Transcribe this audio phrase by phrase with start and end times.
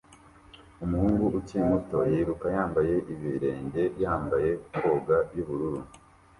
[0.83, 5.81] Umuhungu ukiri muto yiruka yambaye ibirenge yambaye koga yubururu